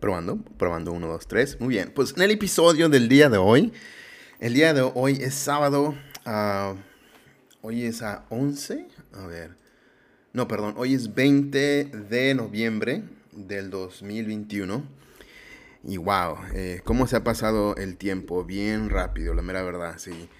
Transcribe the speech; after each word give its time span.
Probando, 0.00 0.38
probando 0.56 0.92
1, 0.92 1.06
2, 1.06 1.28
3. 1.28 1.60
Muy 1.60 1.74
bien, 1.74 1.92
pues 1.94 2.14
en 2.16 2.22
el 2.22 2.30
episodio 2.30 2.88
del 2.88 3.06
día 3.10 3.28
de 3.28 3.36
hoy, 3.36 3.70
el 4.38 4.54
día 4.54 4.72
de 4.72 4.80
hoy 4.80 5.18
es 5.20 5.34
sábado, 5.34 5.94
uh, 6.24 6.74
hoy 7.60 7.84
es 7.84 8.00
a 8.00 8.24
11, 8.30 8.88
a 9.12 9.26
ver, 9.26 9.50
no, 10.32 10.48
perdón, 10.48 10.72
hoy 10.78 10.94
es 10.94 11.14
20 11.14 11.84
de 11.84 12.34
noviembre 12.34 13.02
del 13.32 13.68
2021. 13.68 14.82
Y 15.84 15.98
wow, 15.98 16.38
eh, 16.54 16.80
cómo 16.82 17.06
se 17.06 17.16
ha 17.16 17.24
pasado 17.24 17.76
el 17.76 17.98
tiempo, 17.98 18.44
bien 18.44 18.88
rápido, 18.88 19.34
la 19.34 19.42
mera 19.42 19.62
verdad, 19.62 19.96
sí. 19.98 20.30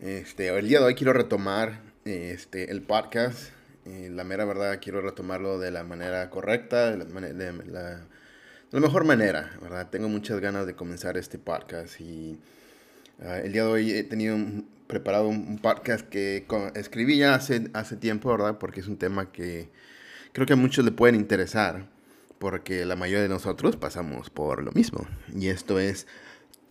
Este, 0.00 0.48
el 0.48 0.66
día 0.66 0.80
de 0.80 0.86
hoy 0.86 0.96
quiero 0.96 1.12
retomar 1.12 1.82
este, 2.04 2.72
el 2.72 2.82
podcast, 2.82 3.50
eh, 3.84 4.08
la 4.10 4.24
mera 4.24 4.44
verdad 4.44 4.80
quiero 4.82 5.00
retomarlo 5.02 5.60
de 5.60 5.70
la 5.70 5.84
manera 5.84 6.30
correcta, 6.30 6.90
de 6.90 6.96
la, 6.96 7.04
de 7.04 7.52
la 7.66 8.08
la 8.74 8.80
mejor 8.80 9.04
manera, 9.04 9.56
¿verdad? 9.62 9.88
Tengo 9.88 10.08
muchas 10.08 10.40
ganas 10.40 10.66
de 10.66 10.74
comenzar 10.74 11.16
este 11.16 11.38
podcast 11.38 12.00
y 12.00 12.40
ah, 13.22 13.38
el 13.38 13.52
día 13.52 13.62
de 13.62 13.70
hoy 13.70 13.92
he 13.92 14.02
tenido 14.02 14.36
preparado 14.88 15.28
un, 15.28 15.60
podcast 15.60 16.08
que 16.08 16.44
escribí 16.74 17.18
ya 17.18 17.36
hace, 17.36 17.70
hace 17.72 17.94
tiempo, 17.94 18.32
¿verdad? 18.32 18.58
Porque 18.58 18.80
es 18.80 18.88
un 18.88 18.96
tema 18.96 19.30
que 19.30 19.68
creo 20.32 20.44
que 20.44 20.54
a 20.54 20.56
muchos 20.56 20.84
le 20.84 20.90
pueden 20.90 21.14
interesar, 21.14 21.86
porque 22.40 22.84
la 22.84 22.96
mayoría 22.96 23.22
de 23.22 23.28
nosotros 23.28 23.76
pasamos 23.76 24.28
por 24.28 24.64
lo 24.64 24.72
mismo. 24.72 25.06
Y 25.32 25.50
esto 25.50 25.78
es 25.78 26.08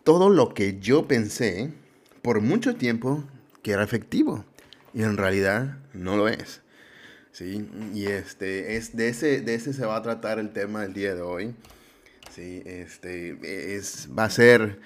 todo 0.04 0.30
lo 0.30 0.54
que 0.54 0.82
yo 0.82 1.08
pensé 1.08 1.72
por 2.22 2.42
mucho 2.42 2.76
tiempo 2.76 3.24
que 3.62 3.72
era 3.72 3.82
efectivo 3.82 4.44
y 4.94 5.04
en 5.04 5.16
realidad 5.16 5.78
no 5.94 6.18
lo 6.18 6.28
es. 6.28 6.60
¿sí? 7.32 7.66
Y 7.94 8.08
este, 8.08 8.76
es 8.76 8.94
de, 8.94 9.08
ese, 9.08 9.40
de 9.40 9.56
ese 9.56 9.72
se 9.72 9.86
va 9.86 9.96
a 9.96 10.02
tratar 10.02 10.38
el 10.38 10.52
tema 10.52 10.82
del 10.82 10.92
día 10.92 11.16
de 11.16 11.22
hoy. 11.22 11.56
Sí, 12.34 12.64
este, 12.66 13.76
es, 13.76 14.10
va 14.18 14.24
a 14.24 14.30
ser 14.32 14.80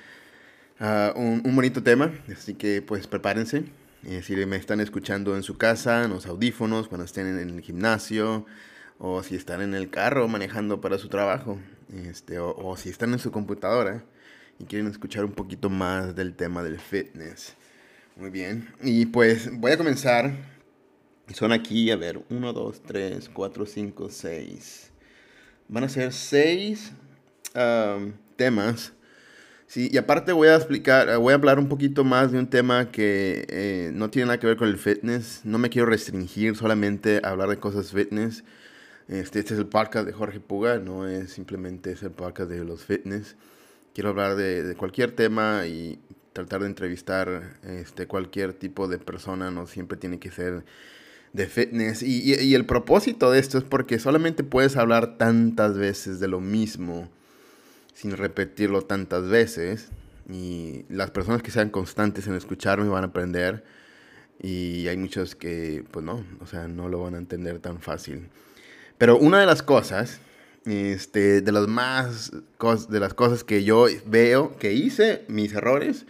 ah, 0.81 1.13
un, 1.15 1.41
un, 1.45 1.55
bonito 1.55 1.81
tema, 1.81 2.11
así 2.29 2.55
que 2.55 2.81
pues 2.81 3.07
prepárense. 3.07 3.63
Eh, 4.03 4.21
si 4.21 4.35
me 4.45 4.57
están 4.57 4.81
escuchando 4.81 5.33
en 5.33 5.43
su 5.43 5.57
casa, 5.57 6.03
en 6.03 6.09
los 6.09 6.25
audífonos, 6.25 6.89
cuando 6.89 7.05
estén 7.05 7.25
en 7.25 7.39
el 7.39 7.61
gimnasio, 7.61 8.45
o 8.99 9.23
si 9.23 9.35
están 9.35 9.61
en 9.61 9.75
el 9.75 9.89
carro 9.89 10.27
manejando 10.27 10.81
para 10.81 10.97
su 10.97 11.07
trabajo, 11.07 11.57
este, 12.09 12.37
o, 12.37 12.53
o 12.53 12.75
si 12.75 12.89
están 12.89 13.13
en 13.13 13.19
su 13.19 13.31
computadora 13.31 14.03
y 14.59 14.65
quieren 14.65 14.87
escuchar 14.87 15.23
un 15.23 15.31
poquito 15.31 15.69
más 15.69 16.17
del 16.17 16.35
tema 16.35 16.63
del 16.63 16.79
fitness. 16.81 17.55
Muy 18.17 18.29
bien, 18.29 18.73
y 18.83 19.05
pues 19.05 19.49
voy 19.57 19.71
a 19.71 19.77
comenzar. 19.77 20.35
Son 21.33 21.53
aquí, 21.53 21.91
a 21.91 21.95
ver, 21.95 22.21
1, 22.29 22.53
2, 22.53 22.81
3, 22.83 23.29
4, 23.29 23.65
5, 23.65 24.09
6. 24.09 24.91
Van 25.69 25.85
a 25.85 25.89
ser 25.89 26.11
6 26.11 26.91
temas. 28.35 28.93
Sí, 29.67 29.89
y 29.91 29.97
aparte 29.97 30.31
voy 30.31 30.47
a 30.47 30.55
explicar, 30.55 31.17
voy 31.17 31.33
a 31.33 31.35
hablar 31.35 31.59
un 31.59 31.67
poquito 31.67 32.05
más 32.05 32.31
de 32.31 32.39
un 32.39 32.47
tema 32.47 32.89
que 32.89 33.45
eh, 33.49 33.91
no 33.93 34.09
tiene 34.09 34.27
nada 34.27 34.39
que 34.39 34.47
ver 34.47 34.55
con 34.55 34.69
el 34.69 34.77
fitness. 34.77 35.41
No 35.43 35.57
me 35.57 35.69
quiero 35.69 35.87
restringir 35.87 36.55
solamente 36.55 37.19
a 37.21 37.29
hablar 37.31 37.49
de 37.49 37.57
cosas 37.57 37.91
fitness. 37.91 38.45
Este, 39.09 39.39
este 39.39 39.55
es 39.55 39.59
el 39.59 39.67
podcast 39.67 40.05
de 40.05 40.13
Jorge 40.13 40.39
Puga, 40.39 40.79
no 40.79 41.07
es 41.07 41.31
simplemente 41.31 41.91
es 41.91 42.03
el 42.03 42.11
podcast 42.11 42.49
de 42.49 42.63
los 42.63 42.85
fitness. 42.85 43.35
Quiero 43.93 44.09
hablar 44.11 44.35
de, 44.37 44.75
cualquier 44.77 45.11
tema 45.11 45.65
y 45.67 45.99
tratar 46.31 46.61
de 46.61 46.67
entrevistar 46.67 47.57
este, 47.63 48.07
cualquier 48.07 48.53
tipo 48.53 48.87
de 48.87 48.99
persona, 48.99 49.51
no 49.51 49.67
siempre 49.67 49.97
tiene 49.97 50.19
que 50.19 50.31
ser 50.31 50.63
de 51.33 51.47
fitness. 51.47 52.03
Y 52.03 52.55
el 52.55 52.65
propósito 52.65 53.31
de 53.31 53.39
esto 53.39 53.57
es 53.57 53.65
porque 53.65 53.99
solamente 53.99 54.43
puedes 54.45 54.77
hablar 54.77 55.17
tantas 55.17 55.77
veces 55.77 56.19
de 56.21 56.27
lo 56.29 56.39
mismo 56.39 57.09
sin 57.97 58.15
repetirlo 58.15 58.83
tantas 58.83 59.27
veces. 59.27 59.89
Y 60.29 60.85
las 60.89 61.09
personas 61.11 61.41
que 61.41 61.51
sean 61.51 61.69
constantes 61.69 62.27
en 62.27 62.35
escucharme 62.35 62.87
van 62.87 63.03
a 63.03 63.07
aprender. 63.07 63.63
Y 64.39 64.87
hay 64.87 64.97
muchos 64.97 65.35
que, 65.35 65.83
pues 65.89 66.05
no, 66.05 66.23
o 66.39 66.45
sea, 66.45 66.67
no 66.67 66.89
lo 66.89 67.01
van 67.01 67.15
a 67.15 67.17
entender 67.17 67.59
tan 67.59 67.79
fácil. 67.81 68.29
Pero 68.99 69.17
una 69.17 69.39
de 69.39 69.47
las 69.47 69.63
cosas, 69.63 70.19
este, 70.65 71.41
de 71.41 71.51
las 71.51 71.67
más, 71.67 72.31
de 72.89 72.99
las 72.99 73.15
cosas 73.15 73.43
que 73.43 73.63
yo 73.63 73.87
veo, 74.05 74.57
que 74.57 74.73
hice, 74.73 75.25
mis 75.27 75.53
errores, 75.53 76.05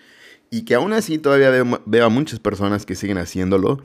y 0.50 0.66
que 0.66 0.76
aún 0.76 0.92
así 0.92 1.18
todavía 1.18 1.50
veo, 1.52 1.82
veo 1.86 2.06
a 2.06 2.10
muchas 2.10 2.40
personas 2.40 2.86
que 2.86 2.96
siguen 2.96 3.18
haciéndolo, 3.18 3.82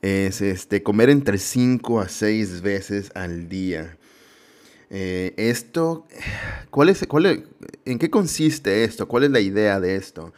es 0.00 0.42
este, 0.42 0.82
comer 0.82 1.10
entre 1.10 1.38
5 1.38 2.00
a 2.00 2.08
6 2.08 2.60
veces 2.60 3.10
al 3.14 3.48
día. 3.48 3.96
Eh, 4.94 5.32
esto, 5.38 6.06
¿cuál 6.68 6.90
es, 6.90 7.08
¿en 7.86 7.98
qué 7.98 8.10
consiste 8.10 8.84
esto? 8.84 9.08
¿Cuál 9.08 9.24
es 9.24 9.30
la 9.30 9.40
idea 9.40 9.80
de 9.80 9.96
esto? 9.96 10.34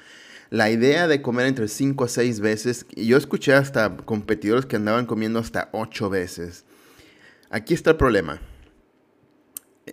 La 0.49 0.71
idea 0.71 1.09
de 1.09 1.21
comer 1.21 1.47
entre 1.47 1.67
5 1.67 2.05
a 2.05 2.09
6 2.09 2.39
veces, 2.39 2.87
yo 2.95 3.17
escuché 3.17 3.53
hasta 3.53 3.97
competidores 3.97 4.65
que 4.65 4.77
andaban 4.77 5.07
comiendo 5.07 5.41
hasta 5.41 5.71
8 5.73 6.09
veces. 6.09 6.65
Aquí 7.51 7.75
está 7.75 7.91
el 7.91 7.97
problema. 7.97 8.41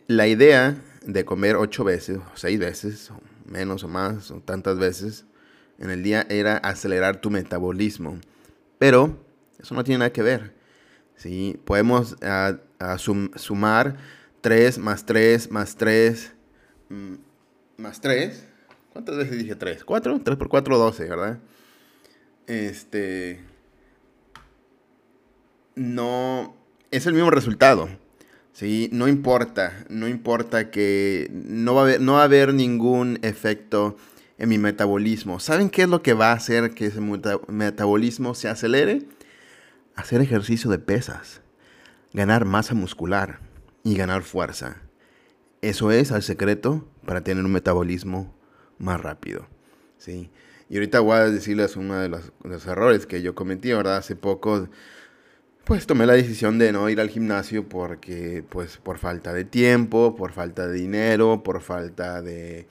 La 0.05 0.27
idea 0.27 0.79
de 1.07 1.25
comer 1.25 1.55
8 1.55 1.83
veces, 1.83 2.17
o 2.17 2.38
6 2.38 2.59
veces, 2.59 3.11
menos 3.45 3.83
o 3.83 3.88
más, 3.88 4.29
o 4.29 4.41
tantas 4.41 4.78
veces 4.78 5.25
en 5.79 5.89
el 5.89 6.03
día 6.03 6.28
era 6.29 6.57
acelerar 6.57 7.19
tu 7.19 7.31
metabolismo. 7.31 8.19
Pero 8.78 9.17
eso 9.59 9.73
no 9.73 9.83
tiene 9.83 9.97
nada 9.97 10.13
que 10.13 10.22
ver. 10.22 10.53
¿sí? 11.16 11.59
Podemos 11.66 12.16
uh, 12.22 12.97
sum 12.99 13.31
sumar 13.35 14.21
3 14.41 14.79
más 14.79 15.06
3 15.06 15.52
más 15.52 15.75
3 15.75 16.34
mm, 16.90 17.13
más 17.78 18.02
3. 18.02 18.47
¿Cuántas 18.94 19.18
veces 19.18 19.38
dije 19.38 19.56
3? 19.56 19.84
4. 19.84 20.22
3 20.24 20.38
por 20.38 20.50
4, 20.50 20.78
12, 20.78 21.07
¿verdad? 21.07 21.40
Este. 22.47 23.41
No. 25.75 26.56
Es 26.91 27.06
el 27.06 27.13
mismo 27.13 27.31
resultado. 27.31 27.90
¿sí? 28.52 28.90
No 28.91 29.07
importa. 29.07 29.85
No 29.90 30.07
importa 30.07 30.69
que 30.72 31.29
no 31.31 31.73
va, 31.73 31.81
a 31.81 31.84
haber, 31.85 32.02
no 32.02 32.13
va 32.13 32.22
a 32.22 32.25
haber 32.25 32.53
ningún 32.53 33.19
efecto 33.22 33.96
en 34.38 34.50
mi 34.50 34.58
metabolismo. 34.58 35.40
¿Saben 35.40 35.69
qué 35.69 35.84
es 35.84 35.90
lo 35.90 36.02
que 36.02 36.13
va 36.13 36.31
a 36.31 36.35
hacer 36.35 36.72
que 36.72 36.88
ese 36.88 37.00
metabolismo 37.47 38.35
se 38.35 38.50
acelere? 38.50 39.03
Hacer 39.96 40.19
ejercicio 40.22 40.69
de 40.69 40.79
pesas. 40.79 41.41
Ganar 42.13 42.44
masa 42.44 42.73
muscular 42.73 43.50
y 43.84 43.96
ganar 43.96 44.24
fuerza. 44.24 44.81
Eso 45.62 45.92
es 45.92 46.12
el 46.12 46.24
secreto 46.24 46.88
para 47.06 47.22
tener 47.22 47.44
un 47.44 47.52
metabolismo 47.52 48.34
más 48.78 49.02
rápido. 49.02 49.47
¿sí? 49.97 50.31
Y 50.69 50.75
ahorita 50.75 51.00
voy 51.00 51.18
a 51.18 51.30
decirles 51.30 51.75
uno 51.75 52.00
de 52.00 52.09
los, 52.09 52.31
los, 52.44 52.66
errores 52.66 53.06
que 53.06 53.22
yo 53.22 53.36
cometí, 53.36 53.72
¿verdad? 53.72 53.97
Hace 53.97 54.16
poco, 54.16 54.68
pues 55.66 55.86
tomé 55.86 56.06
la 56.06 56.14
decisión 56.14 56.58
de 56.58 56.72
no 56.72 56.90
ir 56.90 57.00
al 57.00 57.09
gimnasio 57.09 57.68
porque, 57.68 58.44
pues, 58.50 58.78
por 58.78 58.97
falta 58.97 59.34
de 59.34 59.44
tiempo, 59.44 60.16
por 60.16 60.31
falta 60.31 60.68
de 60.68 60.74
dinero, 60.74 61.44
por 61.44 61.62
falta 61.62 62.22
de, 62.22 62.68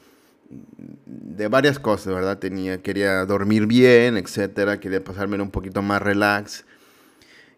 de 1.07 1.49
varias 1.49 1.79
cosas, 1.79 2.15
¿verdad? 2.15 2.39
Tenía, 2.39 2.83
quería 2.83 3.25
dormir 3.27 3.67
bien, 3.67 4.17
etcétera, 4.17 4.81
quería 4.81 5.05
pasarme 5.05 5.41
un 5.41 5.51
poquito 5.51 5.83
más 5.83 6.03
relax 6.03 6.65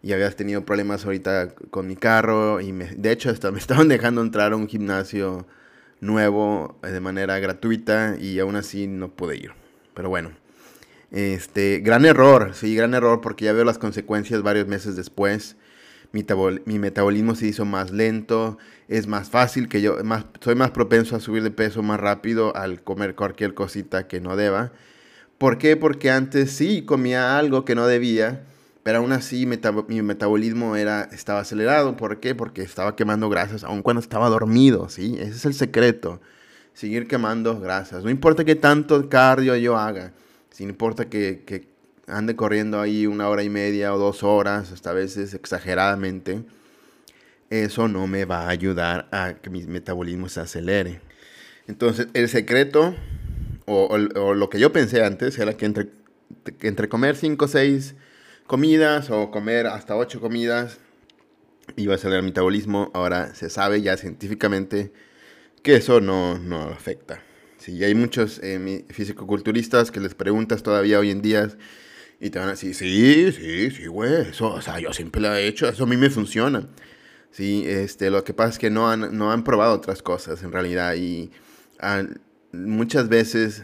y 0.03 0.11
habías 0.11 0.35
tenido 0.35 0.65
problemas 0.65 1.05
ahorita 1.05 1.55
con 1.71 1.87
mi 1.87 1.95
carro 1.95 2.59
y 2.59 2.73
me, 2.73 2.85
de 2.87 3.11
hecho 3.11 3.29
hasta 3.29 3.51
me 3.51 3.57
estaban 3.59 3.87
dejando 3.87 4.21
entrar 4.21 4.51
a 4.51 4.57
un 4.57 4.67
gimnasio 4.67 5.47
nuevo 6.01 6.77
eh, 6.83 6.87
de 6.87 6.99
manera 6.99 7.39
gratuita 7.39 8.17
y 8.19 8.37
aún 8.39 8.57
así 8.57 8.85
no 8.85 9.09
pude 9.09 9.37
ir. 9.37 9.53
Pero 9.95 10.09
bueno, 10.09 10.31
este, 11.11 11.79
gran 11.79 12.05
error, 12.05 12.51
sí, 12.53 12.75
gran 12.75 12.93
error 12.93 13.21
porque 13.21 13.45
ya 13.45 13.53
veo 13.53 13.63
las 13.63 13.77
consecuencias 13.77 14.43
varios 14.43 14.67
meses 14.67 14.95
después. 14.95 15.55
Mi, 16.11 16.25
mi 16.65 16.77
metabolismo 16.77 17.33
se 17.33 17.47
hizo 17.47 17.65
más 17.65 17.91
lento, 17.91 18.59
es 18.87 19.07
más 19.07 19.29
fácil 19.29 19.67
que 19.67 19.81
yo, 19.81 20.03
más, 20.03 20.25
soy 20.41 20.53
más 20.53 20.71
propenso 20.71 21.15
a 21.15 21.19
subir 21.19 21.41
de 21.41 21.49
peso 21.49 21.81
más 21.81 21.99
rápido 21.99 22.55
al 22.55 22.83
comer 22.83 23.15
cualquier 23.15 23.53
cosita 23.53 24.07
que 24.07 24.19
no 24.19 24.35
deba. 24.35 24.73
¿Por 25.37 25.57
qué? 25.57 25.75
Porque 25.75 26.11
antes 26.11 26.51
sí 26.51 26.83
comía 26.83 27.37
algo 27.39 27.65
que 27.65 27.73
no 27.73 27.87
debía 27.87 28.43
pero 28.83 28.97
aún 28.97 29.13
así 29.13 29.45
mi 29.45 30.01
metabolismo 30.01 30.75
era, 30.75 31.03
estaba 31.13 31.39
acelerado. 31.39 31.95
¿Por 31.95 32.19
qué? 32.19 32.35
Porque 32.35 32.61
estaba 32.61 32.97
quemando 32.97 33.29
grasas 33.29 33.63
aun 33.63 33.81
cuando 33.81 34.01
estaba 34.01 34.27
dormido, 34.27 34.89
¿sí? 34.89 35.15
Ese 35.19 35.31
es 35.31 35.45
el 35.45 35.53
secreto. 35.53 36.19
Seguir 36.73 37.07
quemando 37.07 37.59
grasas. 37.61 38.03
No 38.03 38.09
importa 38.09 38.43
qué 38.43 38.55
tanto 38.55 39.07
cardio 39.07 39.55
yo 39.55 39.77
haga. 39.77 40.11
Si 40.51 40.65
no 40.65 40.71
importa 40.71 41.05
que, 41.09 41.67
ande 42.07 42.35
corriendo 42.35 42.81
ahí 42.81 43.07
una 43.07 43.29
hora 43.29 43.43
y 43.43 43.49
media 43.49 43.93
o 43.93 43.97
dos 43.97 44.21
horas, 44.21 44.73
hasta 44.73 44.89
a 44.89 44.93
veces 44.93 45.33
exageradamente, 45.33 46.43
eso 47.49 47.87
no 47.87 48.05
me 48.07 48.25
va 48.25 48.47
a 48.47 48.49
ayudar 48.49 49.07
a 49.11 49.35
que 49.35 49.49
mi 49.49 49.63
metabolismo 49.63 50.27
se 50.27 50.41
acelere. 50.41 50.99
Entonces, 51.67 52.07
el 52.13 52.27
secreto, 52.27 52.93
o, 53.65 53.97
lo 53.97 54.49
que 54.49 54.59
yo 54.59 54.73
pensé 54.73 55.05
antes, 55.05 55.39
era 55.39 55.53
que 55.53 55.65
entre, 55.65 55.89
entre 56.61 56.89
comer 56.89 57.15
5 57.15 57.45
o 57.45 57.47
6 57.47 57.95
comidas 58.47 59.09
o 59.09 59.31
comer 59.31 59.67
hasta 59.67 59.95
8 59.95 60.19
comidas 60.19 60.79
iba 61.75 61.93
a 61.93 61.95
acelerar 61.95 62.19
el 62.19 62.25
metabolismo. 62.25 62.91
Ahora 62.93 63.33
se 63.35 63.49
sabe 63.49 63.81
ya 63.81 63.97
científicamente 63.97 64.93
que 65.61 65.75
eso 65.75 66.01
no, 66.01 66.37
no 66.37 66.63
afecta. 66.63 67.21
Sí, 67.57 67.81
hay 67.83 67.95
muchos 67.95 68.39
eh, 68.43 68.85
fisicoculturistas 68.89 69.89
que 69.89 70.01
les 70.01 70.15
preguntas 70.15 70.63
todavía 70.63 70.99
hoy 70.99 71.11
en 71.11 71.21
día 71.21 71.47
y 72.19 72.29
te 72.29 72.39
van 72.39 72.49
a 72.49 72.51
decir, 72.51 72.75
sí, 72.75 73.31
sí, 73.31 73.71
sí, 73.71 73.87
güey, 73.87 74.29
eso, 74.29 74.53
o 74.53 74.61
sea, 74.61 74.79
yo 74.79 74.91
siempre 74.93 75.21
lo 75.21 75.33
he 75.33 75.47
hecho, 75.47 75.67
eso 75.67 75.83
a 75.83 75.87
mí 75.87 75.97
me 75.97 76.09
funciona. 76.09 76.67
Sí, 77.31 77.63
este, 77.65 78.09
lo 78.09 78.23
que 78.23 78.33
pasa 78.33 78.51
es 78.51 78.59
que 78.59 78.69
no 78.69 78.89
han, 78.89 79.17
no 79.17 79.31
han 79.31 79.43
probado 79.43 79.73
otras 79.73 80.01
cosas 80.01 80.43
en 80.43 80.51
realidad 80.51 80.95
y 80.95 81.31
muchas 82.51 83.09
veces, 83.09 83.63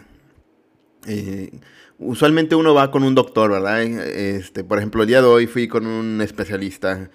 eh, 1.07 1.51
usualmente 1.99 2.55
uno 2.55 2.73
va 2.73 2.91
con 2.91 3.03
un 3.03 3.13
doctor, 3.13 3.51
¿verdad? 3.51 3.83
Este, 3.83 4.63
por 4.63 4.77
ejemplo, 4.77 5.03
el 5.03 5.07
día 5.07 5.21
de 5.21 5.27
hoy 5.27 5.47
fui 5.47 5.67
con 5.67 5.85
un 5.85 6.21
especialista 6.21 7.11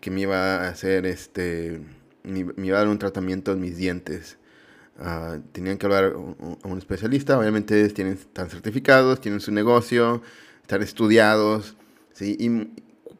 que 0.00 0.10
me 0.10 0.22
iba 0.22 0.66
a 0.66 0.68
hacer, 0.68 1.06
este, 1.06 1.80
me, 2.24 2.40
iba 2.40 2.76
a 2.76 2.80
dar 2.80 2.88
un 2.88 2.98
tratamiento 2.98 3.52
en 3.52 3.60
mis 3.60 3.76
dientes. 3.76 4.38
Uh, 4.98 5.40
tenían 5.52 5.76
que 5.76 5.86
hablar 5.86 6.14
a 6.14 6.68
un 6.68 6.78
especialista, 6.78 7.38
obviamente 7.38 7.88
tienen, 7.88 8.14
están 8.14 8.48
certificados, 8.48 9.20
tienen 9.20 9.40
su 9.40 9.50
negocio, 9.50 10.22
están 10.62 10.82
estudiados, 10.82 11.76
¿sí? 12.12 12.70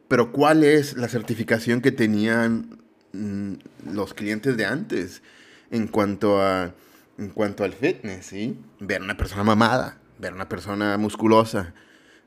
pero 0.07 0.31
¿cuál 0.31 0.63
es 0.63 0.97
la 0.97 1.09
certificación 1.09 1.81
que 1.81 1.91
tenían 1.91 2.79
mm, 3.13 3.55
los 3.93 4.15
clientes 4.15 4.57
de 4.57 4.67
antes 4.67 5.23
en 5.73 5.89
cuanto, 5.89 6.41
a, 6.41 6.75
en 7.19 7.31
cuanto 7.31 7.65
al 7.65 7.73
fitness? 7.73 8.27
¿sí? 8.27 8.57
Ver 8.79 9.03
una 9.03 9.17
persona 9.17 9.43
mamada, 9.43 9.99
ver 10.25 10.35
una 10.35 10.49
persona 10.49 10.97
musculosa, 10.97 11.75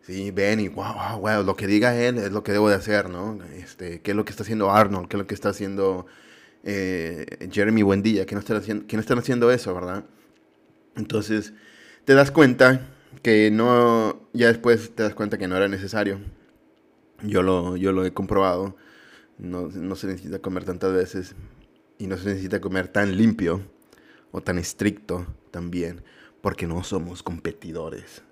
¿sí? 0.02 0.32
ven 0.32 0.60
y 0.60 0.68
wow, 0.68 0.94
wow, 0.94 1.20
wow, 1.20 1.44
lo 1.44 1.56
que 1.56 1.68
diga 1.68 1.96
él 1.96 2.18
es 2.18 2.32
lo 2.32 2.44
que 2.44 2.52
debo 2.52 2.70
de 2.70 2.76
hacer, 2.76 3.10
¿no? 3.10 3.40
Este, 3.56 4.02
¿Qué 4.02 4.12
es 4.12 4.18
lo 4.18 4.24
que 4.24 4.32
está 4.32 4.44
haciendo 4.44 4.72
Arnold? 4.72 5.08
¿Qué 5.08 5.18
es 5.18 5.20
lo 5.20 5.28
que 5.28 5.34
está 5.34 5.50
haciendo 5.50 6.06
eh, 6.64 7.26
Jeremy 7.52 7.82
Buendía, 7.82 8.26
que 8.26 8.36
no, 8.36 8.40
están 8.40 8.58
haciendo, 8.58 8.86
que 8.88 8.98
no 8.98 9.02
están 9.02 9.18
haciendo 9.18 9.52
eso, 9.52 9.74
¿verdad? 9.74 10.06
Entonces, 10.96 11.54
te 12.06 12.14
das 12.14 12.32
cuenta 12.32 12.82
que 13.24 13.50
no, 13.52 14.28
ya 14.34 14.48
después 14.48 14.94
te 14.96 15.04
das 15.04 15.16
cuenta 15.16 15.38
que 15.38 15.48
no 15.48 15.58
era 15.58 15.68
necesario. 15.68 16.20
Yo 17.24 17.42
lo, 17.42 17.78
yo 17.78 17.92
lo 17.92 18.06
he 18.06 18.14
comprobado. 18.14 18.76
No, 19.40 19.70
no 19.70 19.96
se 19.96 20.08
necesita 20.08 20.40
comer 20.40 20.66
tantas 20.66 20.94
veces 20.94 21.36
y 21.98 22.08
no 22.08 22.18
se 22.18 22.30
necesita 22.30 22.62
comer 22.62 22.88
tan 22.88 23.18
limpio 23.18 23.62
o 24.32 24.42
tan 24.42 24.58
estricto 24.58 25.26
también, 25.52 26.04
porque 26.42 26.68
no 26.68 26.84
somos 26.84 27.24
competidores. 27.24 28.24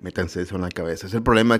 Métanse 0.00 0.42
eso 0.42 0.56
en 0.56 0.62
la 0.62 0.70
cabeza. 0.70 1.06
Es 1.06 1.14
el 1.14 1.22
problema 1.22 1.58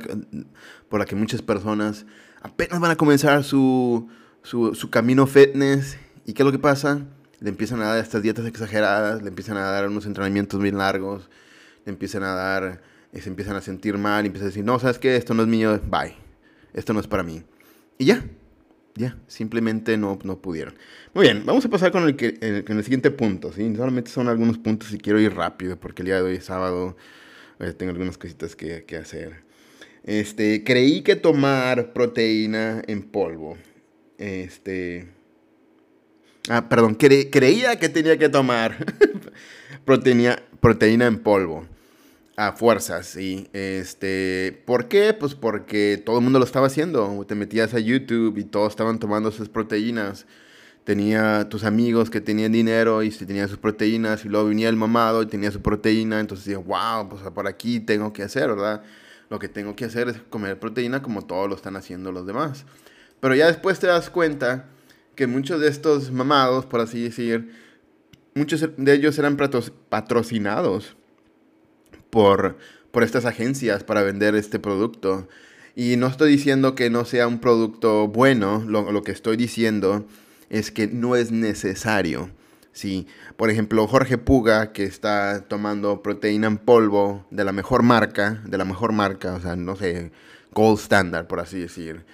por 0.88 1.00
el 1.00 1.06
que 1.06 1.14
muchas 1.14 1.42
personas 1.42 2.06
apenas 2.40 2.80
van 2.80 2.90
a 2.90 2.96
comenzar 2.96 3.44
su, 3.44 4.08
su, 4.42 4.74
su 4.74 4.88
camino 4.90 5.26
fitness 5.26 5.98
¿Y 6.30 6.32
qué 6.32 6.42
es 6.42 6.46
lo 6.46 6.52
que 6.52 6.60
pasa? 6.60 7.00
Le 7.40 7.48
empiezan 7.48 7.80
a 7.82 7.86
dar 7.86 7.98
estas 7.98 8.22
dietas 8.22 8.46
exageradas, 8.46 9.20
le 9.20 9.28
empiezan 9.28 9.56
a 9.56 9.62
dar 9.62 9.88
unos 9.88 10.06
entrenamientos 10.06 10.60
bien 10.60 10.78
largos, 10.78 11.28
le 11.84 11.90
empiezan 11.90 12.22
a 12.22 12.34
dar, 12.34 12.82
se 13.12 13.28
empiezan 13.28 13.56
a 13.56 13.60
sentir 13.60 13.98
mal, 13.98 14.24
y 14.24 14.26
empiezan 14.26 14.46
a 14.46 14.50
decir, 14.50 14.64
no, 14.64 14.78
¿sabes 14.78 15.00
qué? 15.00 15.16
Esto 15.16 15.34
no 15.34 15.42
es 15.42 15.48
mío, 15.48 15.80
bye. 15.90 16.14
Esto 16.72 16.92
no 16.92 17.00
es 17.00 17.08
para 17.08 17.24
mí. 17.24 17.42
Y 17.98 18.04
ya, 18.04 18.24
ya, 18.94 19.16
simplemente 19.26 19.96
no, 19.96 20.18
no 20.24 20.40
pudieron. 20.40 20.74
Muy 21.14 21.24
bien, 21.24 21.44
vamos 21.46 21.64
a 21.64 21.68
pasar 21.68 21.92
con 21.92 22.04
el, 22.04 22.16
que, 22.16 22.38
el, 22.40 22.84
siguiente 22.84 23.10
punto, 23.10 23.52
¿sí? 23.52 23.74
Solamente 23.76 24.10
son 24.10 24.28
algunos 24.28 24.58
puntos 24.58 24.92
y 24.92 24.98
quiero 24.98 25.20
ir 25.20 25.34
rápido 25.34 25.78
porque 25.78 26.02
el 26.02 26.06
día 26.06 26.16
de 26.16 26.22
hoy 26.22 26.36
es 26.36 26.44
sábado, 26.44 26.96
eh, 27.58 27.72
tengo 27.72 27.92
algunas 27.92 28.18
cositas 28.18 28.56
que, 28.56 28.84
que 28.84 28.96
hacer. 28.96 29.42
Este, 30.04 30.64
creí 30.64 31.02
que 31.02 31.16
tomar 31.16 31.92
proteína 31.92 32.82
en 32.86 33.02
polvo, 33.02 33.56
este 34.18 35.08
Ah, 36.48 36.68
perdón, 36.68 36.94
creía 36.94 37.78
que 37.78 37.88
tenía 37.88 38.18
que 38.18 38.28
tomar 38.28 38.76
proteína, 39.84 40.42
proteína 40.60 41.06
en 41.06 41.18
polvo. 41.18 41.66
A 42.40 42.52
fuerzas, 42.52 43.06
sí. 43.06 43.50
Este, 43.52 44.62
¿Por 44.64 44.88
qué? 44.88 45.12
Pues 45.12 45.34
porque 45.34 46.02
todo 46.02 46.16
el 46.16 46.24
mundo 46.24 46.38
lo 46.38 46.46
estaba 46.46 46.68
haciendo. 46.68 47.22
Te 47.28 47.34
metías 47.34 47.74
a 47.74 47.80
YouTube 47.80 48.38
y 48.38 48.44
todos 48.44 48.70
estaban 48.70 48.98
tomando 48.98 49.30
sus 49.30 49.50
proteínas. 49.50 50.24
Tenía 50.84 51.50
tus 51.50 51.64
amigos 51.64 52.08
que 52.08 52.22
tenían 52.22 52.52
dinero 52.52 53.02
y 53.02 53.10
si 53.10 53.26
tenían 53.26 53.50
sus 53.50 53.58
proteínas 53.58 54.24
y 54.24 54.30
luego 54.30 54.48
venía 54.48 54.70
el 54.70 54.76
mamado 54.76 55.22
y 55.22 55.26
tenía 55.26 55.50
su 55.50 55.60
proteína. 55.60 56.18
Entonces 56.18 56.46
decía, 56.46 56.64
wow, 56.64 57.10
pues 57.10 57.22
por 57.30 57.46
aquí 57.46 57.78
tengo 57.78 58.14
que 58.14 58.22
hacer, 58.22 58.48
¿verdad? 58.48 58.84
Lo 59.28 59.38
que 59.38 59.50
tengo 59.50 59.76
que 59.76 59.84
hacer 59.84 60.08
es 60.08 60.22
comer 60.30 60.58
proteína 60.58 61.02
como 61.02 61.26
todos 61.26 61.46
lo 61.46 61.54
están 61.54 61.76
haciendo 61.76 62.10
los 62.10 62.24
demás. 62.24 62.64
Pero 63.20 63.34
ya 63.34 63.48
después 63.48 63.80
te 63.80 63.86
das 63.86 64.08
cuenta 64.08 64.64
que 65.14 65.26
muchos 65.26 65.60
de 65.60 65.68
estos 65.68 66.10
mamados, 66.10 66.64
por 66.64 66.80
así 66.80 67.02
decir, 67.02 67.52
muchos 68.34 68.66
de 68.78 68.94
ellos 68.94 69.18
eran 69.18 69.36
patrocinados 69.36 70.96
por, 72.10 72.58
por 72.90 73.02
estas 73.02 73.24
agencias 73.24 73.84
para 73.84 74.02
vender 74.02 74.34
este 74.34 74.58
producto. 74.58 75.28
Y 75.74 75.96
no 75.96 76.08
estoy 76.08 76.30
diciendo 76.30 76.74
que 76.74 76.90
no 76.90 77.04
sea 77.04 77.26
un 77.26 77.38
producto 77.38 78.08
bueno, 78.08 78.64
lo, 78.66 78.92
lo 78.92 79.02
que 79.02 79.12
estoy 79.12 79.36
diciendo 79.36 80.06
es 80.50 80.70
que 80.70 80.88
no 80.88 81.16
es 81.16 81.30
necesario. 81.30 82.30
Sí, 82.72 83.06
por 83.36 83.50
ejemplo, 83.50 83.86
Jorge 83.86 84.16
Puga, 84.18 84.72
que 84.72 84.84
está 84.84 85.42
tomando 85.48 86.02
proteína 86.02 86.46
en 86.46 86.58
polvo 86.58 87.26
de 87.30 87.44
la 87.44 87.52
mejor 87.52 87.82
marca, 87.82 88.42
de 88.46 88.58
la 88.58 88.64
mejor 88.64 88.92
marca, 88.92 89.34
o 89.34 89.40
sea, 89.40 89.56
no 89.56 89.76
sé, 89.76 90.12
gold 90.52 90.78
standard, 90.78 91.26
por 91.26 91.40
así 91.40 91.58
decir, 91.58 92.04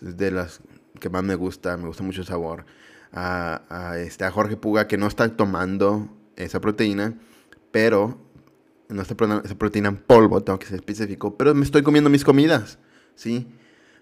de 0.00 0.30
las 0.30 0.60
que 1.00 1.10
más 1.10 1.22
me 1.22 1.34
gusta, 1.34 1.76
me 1.76 1.86
gusta 1.86 2.02
mucho 2.02 2.22
el 2.22 2.26
sabor, 2.26 2.64
a, 3.12 3.96
este, 3.98 4.24
a 4.24 4.30
Jorge 4.30 4.56
Puga 4.56 4.88
que 4.88 4.98
no 4.98 5.06
está 5.06 5.28
tomando 5.36 6.08
esa 6.36 6.60
proteína, 6.60 7.14
pero 7.70 8.18
no 8.88 9.02
esa 9.02 9.14
proteína 9.14 9.88
en 9.88 9.96
polvo, 9.96 10.42
tengo 10.42 10.58
que 10.58 10.66
ser 10.66 10.76
específico, 10.76 11.36
pero 11.36 11.54
me 11.54 11.64
estoy 11.64 11.82
comiendo 11.82 12.10
mis 12.10 12.24
comidas, 12.24 12.78
¿sí? 13.14 13.46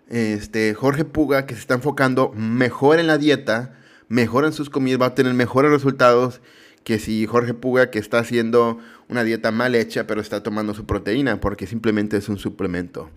Este, 0.09 0.75
Jorge 0.75 1.05
Puga 1.05 1.47
que 1.47 1.55
se 1.55 1.61
está 1.61 1.75
enfocando 1.75 2.33
mejor 2.33 2.99
en 2.99 3.07
la 3.07 3.17
dieta, 3.17 3.79
mejor 4.09 4.45
en 4.45 4.53
sus 4.53 4.69
comidas, 4.69 5.01
va 5.01 5.07
a 5.07 5.15
tener 5.15 5.33
mejores 5.35 5.71
resultados 5.71 6.41
que 6.85 6.99
si 6.99 7.27
Jorge 7.27 7.55
Puga 7.55 7.91
que 7.91 7.99
está 7.99 8.19
haciendo 8.19 8.79
una 9.09 9.25
dieta 9.25 9.51
mal 9.51 9.75
hecha, 9.75 10.07
pero 10.07 10.21
está 10.21 10.43
tomando 10.43 10.75
su 10.75 10.85
proteína, 10.85 11.41
porque 11.41 11.67
simplemente 11.67 12.19
es 12.19 12.29
un 12.29 12.39
suplemento. 12.39 13.11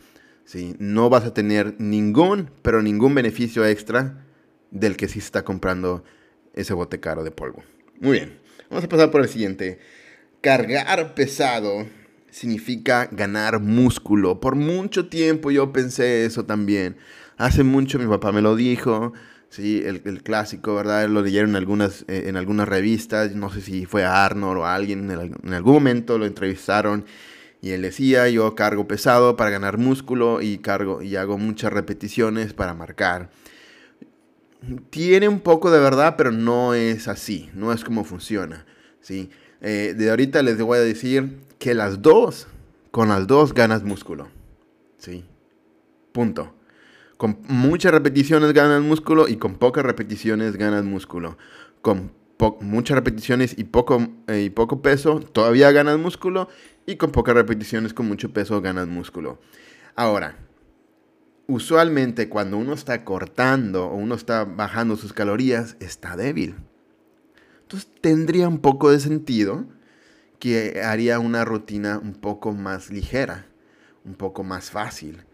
¿sí? 0.45 0.75
No 0.79 1.09
vas 1.09 1.25
a 1.25 1.33
tener 1.33 1.75
ningún, 1.77 2.49
pero 2.61 2.81
ningún 2.81 3.13
beneficio 3.13 3.65
extra 3.65 4.25
del 4.71 4.97
que 4.97 5.07
sí 5.07 5.19
está 5.19 5.43
comprando 5.43 6.03
ese 6.53 6.73
bote 6.73 6.99
caro 6.99 7.23
de 7.23 7.31
polvo. 7.31 7.63
Muy 7.99 8.13
bien, 8.13 8.39
vamos 8.69 8.85
a 8.85 8.89
pasar 8.89 9.11
por 9.11 9.21
el 9.21 9.27
siguiente. 9.27 9.79
Cargar 10.41 11.15
pesado 11.15 11.87
significa 12.29 13.09
ganar 13.11 13.59
músculo. 13.59 14.39
Por 14.39 14.55
mucho 14.55 15.07
tiempo 15.07 15.49
yo 15.49 15.73
pensé 15.73 16.25
eso 16.25 16.45
también. 16.45 16.97
Hace 17.37 17.63
mucho 17.63 17.97
mi 17.97 18.05
papá 18.05 18.31
me 18.31 18.41
lo 18.41 18.55
dijo. 18.55 19.13
Sí, 19.49 19.81
el, 19.85 20.21
clásico, 20.23 20.75
¿verdad? 20.75 21.07
Lo 21.07 21.21
leyeron 21.21 21.51
en 21.51 21.55
algunas, 21.55 22.03
eh, 22.07 22.25
en 22.27 22.37
algunas 22.37 22.67
revistas. 22.67 23.33
No 23.33 23.51
sé 23.51 23.61
si 23.61 23.85
fue 23.85 24.03
a 24.03 24.25
Arnold 24.25 24.59
o 24.59 24.65
alguien. 24.65 25.09
En, 25.09 25.53
algún 25.53 25.73
momento 25.73 26.17
lo 26.17 26.25
entrevistaron 26.25 27.05
y 27.61 27.71
él 27.71 27.81
decía, 27.81 28.29
yo 28.29 28.53
cargo 28.53 28.87
pesado 28.87 29.35
para 29.35 29.49
ganar 29.49 29.77
músculo 29.77 30.41
y 30.41 30.59
cargo 30.59 31.01
y 31.01 31.15
hago 31.15 31.37
muchas 31.37 31.73
repeticiones 31.73 32.53
para 32.53 32.75
marcar. 32.75 33.31
Tiene 34.91 35.27
un 35.27 35.39
poco 35.39 35.71
de 35.71 35.79
verdad, 35.79 36.15
pero 36.17 36.31
no 36.31 36.75
es 36.75 37.07
así, 37.07 37.49
no 37.55 37.73
es 37.73 37.83
como 37.83 38.03
funciona. 38.03 38.65
¿Sí? 39.07 39.29
Eh, 39.61 39.95
de 39.97 40.09
ahorita 40.09 40.43
les 40.43 40.61
voy 40.61 40.77
a 40.77 40.81
decir 40.81 41.39
que 41.59 41.73
las 41.73 42.01
dos, 42.01 42.47
con 42.91 43.07
las 43.07 43.25
dos 43.25 43.53
ganas 43.53 43.83
músculo. 43.83 44.27
¿sí? 44.97 45.23
Punto. 46.11 46.53
Con 47.15 47.39
muchas 47.47 47.93
repeticiones 47.93 48.51
ganas 48.51 48.81
músculo 48.81 49.29
y 49.29 49.37
con 49.37 49.55
pocas 49.55 49.85
repeticiones 49.85 50.57
ganas 50.57 50.83
músculo. 50.83 51.37
Con 51.81 52.11
muchas 52.59 52.95
repeticiones 52.95 53.57
y 53.57 53.63
poco, 53.63 54.05
eh, 54.27 54.41
y 54.41 54.49
poco 54.49 54.81
peso, 54.81 55.21
todavía 55.21 55.71
ganas 55.71 55.97
músculo 55.97 56.49
y 56.85 56.97
con 56.97 57.11
pocas 57.11 57.33
repeticiones, 57.33 57.93
con 57.93 58.07
mucho 58.07 58.33
peso, 58.33 58.61
ganas 58.61 58.87
músculo. 58.87 59.39
Ahora, 59.95 60.37
usualmente 61.47 62.27
cuando 62.27 62.57
uno 62.57 62.73
está 62.73 63.05
cortando 63.05 63.85
o 63.85 63.95
uno 63.95 64.15
está 64.15 64.43
bajando 64.43 64.97
sus 64.97 65.13
calorías, 65.13 65.77
está 65.79 66.17
débil. 66.17 66.55
Entonces 67.67 67.89
tendría 67.99 68.47
un 68.47 68.59
poco 68.59 68.91
de 68.91 69.01
sentido 69.01 69.65
que 70.39 70.81
haría 70.85 71.19
una 71.19 71.43
rutina 71.43 71.99
un 72.01 72.13
poco 72.13 72.53
más 72.53 72.89
ligera, 72.89 73.45
un 74.05 74.13
poco 74.13 74.45
más 74.45 74.71
fácil 74.71 75.25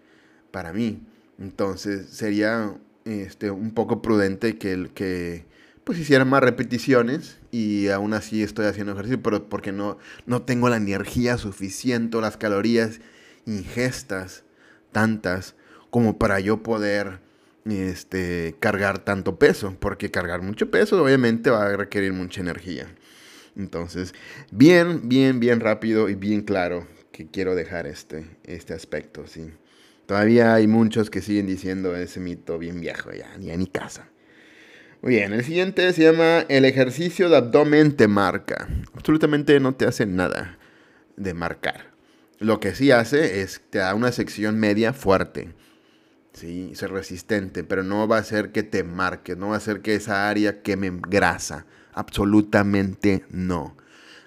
para 0.49 0.73
mí. 0.73 1.03
Entonces 1.37 2.09
sería 2.09 2.73
este, 3.05 3.51
un 3.51 3.69
poco 3.75 4.01
prudente 4.01 4.57
que, 4.57 4.73
el, 4.73 4.89
que 4.89 5.45
pues 5.83 5.99
hiciera 5.99 6.25
más 6.25 6.41
repeticiones 6.41 7.37
y 7.51 7.89
aún 7.89 8.15
así 8.15 8.41
estoy 8.41 8.65
haciendo 8.65 8.93
ejercicio, 8.93 9.21
pero 9.21 9.47
porque 9.47 9.71
no, 9.71 9.99
no 10.25 10.41
tengo 10.41 10.69
la 10.69 10.77
energía 10.77 11.37
suficiente, 11.37 12.19
las 12.19 12.37
calorías 12.37 12.99
ingestas 13.45 14.43
tantas 14.91 15.53
como 15.91 16.17
para 16.17 16.39
yo 16.39 16.63
poder 16.63 17.19
este, 17.65 18.55
cargar 18.59 18.99
tanto 18.99 19.37
peso, 19.39 19.75
porque 19.79 20.11
cargar 20.11 20.41
mucho 20.41 20.69
peso 20.69 21.01
obviamente 21.01 21.49
va 21.49 21.67
a 21.67 21.77
requerir 21.77 22.13
mucha 22.13 22.41
energía. 22.41 22.87
Entonces, 23.55 24.13
bien, 24.51 25.07
bien, 25.09 25.39
bien 25.39 25.59
rápido 25.59 26.09
y 26.09 26.15
bien 26.15 26.41
claro 26.41 26.87
que 27.11 27.27
quiero 27.27 27.55
dejar 27.55 27.85
este, 27.87 28.25
este 28.43 28.73
aspecto, 28.73 29.27
¿sí? 29.27 29.51
Todavía 30.05 30.53
hay 30.53 30.67
muchos 30.67 31.09
que 31.09 31.21
siguen 31.21 31.47
diciendo 31.47 31.95
ese 31.95 32.19
mito 32.19 32.57
bien 32.57 32.81
viejo, 32.81 33.11
ya, 33.13 33.37
ni 33.37 33.51
a 33.51 33.57
ni 33.57 33.67
casa. 33.67 34.09
Muy 35.01 35.15
bien, 35.15 35.33
el 35.33 35.43
siguiente 35.43 35.91
se 35.93 36.03
llama 36.03 36.45
el 36.49 36.65
ejercicio 36.65 37.29
de 37.29 37.37
abdomen 37.37 37.95
te 37.95 38.07
marca. 38.07 38.67
Absolutamente 38.93 39.59
no 39.59 39.75
te 39.75 39.85
hace 39.85 40.05
nada 40.05 40.57
de 41.15 41.33
marcar. 41.33 41.91
Lo 42.39 42.59
que 42.59 42.75
sí 42.75 42.91
hace 42.91 43.41
es 43.41 43.61
te 43.69 43.79
da 43.79 43.93
una 43.95 44.11
sección 44.11 44.59
media 44.59 44.93
fuerte. 44.93 45.49
Sí, 46.33 46.73
ser 46.75 46.91
resistente, 46.91 47.63
pero 47.63 47.83
no 47.83 48.07
va 48.07 48.17
a 48.17 48.21
hacer 48.21 48.51
que 48.51 48.63
te 48.63 48.83
marque, 48.83 49.35
no 49.35 49.49
va 49.49 49.55
a 49.55 49.57
hacer 49.57 49.81
que 49.81 49.95
esa 49.95 50.29
área 50.29 50.61
queme 50.61 50.91
grasa. 51.07 51.65
Absolutamente 51.93 53.23
no. 53.29 53.75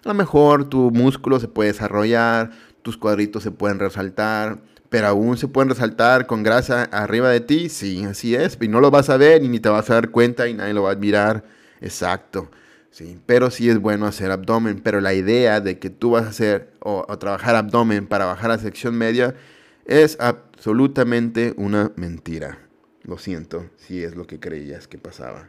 A 0.05 0.09
lo 0.09 0.15
mejor 0.15 0.69
tu 0.69 0.93
músculo 0.93 1.41
se 1.41 1.49
puede 1.49 1.73
desarrollar, 1.73 2.53
tus 2.83 2.97
cuadritos 2.97 3.43
se 3.43 3.51
pueden 3.51 3.81
resaltar, 3.81 4.61
pero 4.89 5.09
aún 5.09 5.37
se 5.37 5.49
pueden 5.49 5.71
resaltar 5.71 6.27
con 6.27 6.45
grasa 6.45 6.85
arriba 6.85 7.29
de 7.31 7.41
ti, 7.41 7.69
sí, 7.69 8.05
así 8.05 8.37
es, 8.37 8.57
y 8.61 8.69
no 8.69 8.81
lo 8.81 8.93
vas 8.93 9.11
a 9.11 9.17
ver 9.17 9.43
y 9.43 9.49
ni 9.49 9.59
te 9.59 9.69
vas 9.69 9.91
a 9.91 9.95
dar 9.95 10.11
cuenta 10.11 10.47
y 10.49 10.55
nadie 10.55 10.75
lo 10.75 10.85
va 10.85 10.91
a 10.91 10.93
admirar, 10.93 11.45
exacto, 11.81 12.49
sí, 12.91 13.19
pero 13.27 13.51
sí 13.51 13.69
es 13.69 13.81
bueno 13.81 14.07
hacer 14.07 14.31
abdomen, 14.31 14.81
pero 14.81 15.01
la 15.01 15.15
idea 15.15 15.61
de 15.61 15.81
que 15.81 15.91
tú 15.91 16.13
vas 16.13 16.27
a 16.27 16.29
hacer 16.29 16.71
o, 16.79 17.05
trabajar 17.19 17.57
abdomen 17.57 18.07
para 18.07 18.27
bajar 18.27 18.53
a 18.53 18.59
sección 18.59 18.95
media 18.95 19.35
es 19.87 20.19
absolutamente 20.21 21.55
una 21.57 21.93
mentira, 21.97 22.59
lo 23.05 23.19
siento, 23.19 23.71
si 23.77 24.03
es 24.03 24.17
lo 24.17 24.27
que 24.27 24.41
creías 24.41 24.89
que 24.89 24.99
pasaba. 24.99 25.49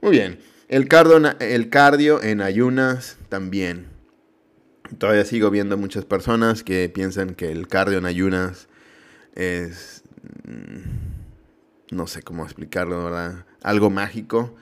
Muy 0.00 0.12
bien, 0.12 0.38
el 0.68 0.88
cardio, 0.88 1.20
el 1.40 1.70
cardio 1.70 2.22
en 2.22 2.40
ayunas 2.40 3.18
también. 3.28 3.86
Todavía 4.98 5.24
sigo 5.24 5.50
viendo 5.50 5.76
muchas 5.76 6.04
personas 6.04 6.62
que 6.62 6.88
piensan 6.88 7.34
que 7.34 7.50
el 7.50 7.66
cardio 7.68 7.98
en 7.98 8.06
ayunas 8.06 8.68
es, 9.34 10.02
mm, 10.44 11.94
no 11.94 12.06
sé 12.06 12.22
cómo 12.22 12.44
explicarlo, 12.44 13.04
¿verdad? 13.04 13.46
Algo 13.62 13.90
mágico, 13.90 14.54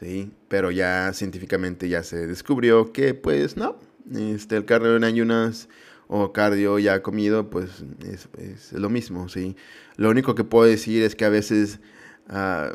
¿sí? 0.00 0.32
Pero 0.48 0.70
ya 0.70 1.12
científicamente 1.12 1.88
ya 1.88 2.02
se 2.02 2.26
descubrió 2.26 2.92
que 2.92 3.14
pues 3.14 3.56
no, 3.56 3.78
este, 4.14 4.56
el 4.56 4.64
cardio 4.64 4.96
en 4.96 5.04
ayunas 5.04 5.68
o 6.08 6.32
cardio 6.32 6.78
ya 6.78 7.02
comido, 7.02 7.50
pues 7.50 7.84
es, 8.00 8.72
lo 8.72 8.90
mismo, 8.90 9.28
¿sí? 9.28 9.56
Lo 9.96 10.10
único 10.10 10.34
que 10.34 10.44
puedo 10.44 10.68
decir 10.68 11.02
es 11.02 11.14
que 11.14 11.24
a 11.24 11.28
veces, 11.28 11.80
ah, 12.28 12.72